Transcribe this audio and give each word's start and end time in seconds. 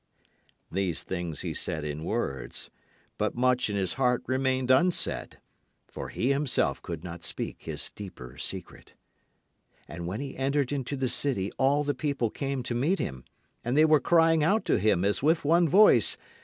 These 0.71 1.03
things 1.03 1.41
he 1.41 1.53
said 1.53 1.83
in 1.83 2.03
words. 2.03 2.71
But 3.19 3.35
much 3.35 3.69
in 3.69 3.75
his 3.75 3.93
heart 4.01 4.23
remained 4.25 4.71
unsaid. 4.71 5.37
For 5.87 6.09
he 6.09 6.31
himself 6.31 6.81
could 6.81 7.03
not 7.03 7.23
speak 7.23 7.61
his 7.61 7.91
deeper 7.91 8.35
secret. 8.39 8.93
[Illustration: 9.87 9.97
0020] 9.99 9.99
And 9.99 10.07
when 10.07 10.19
he 10.19 10.37
entered 10.37 10.71
into 10.71 10.97
the 10.97 11.07
city 11.07 11.51
all 11.59 11.83
the 11.83 11.93
people 11.93 12.31
came 12.31 12.63
to 12.63 12.73
meet 12.73 12.97
him, 12.97 13.25
and 13.63 13.77
they 13.77 13.85
were 13.85 13.99
crying 13.99 14.43
out 14.43 14.65
to 14.65 14.79
him 14.79 15.05
as 15.05 15.21
with 15.21 15.45
one 15.45 15.69
voice. 15.69 16.17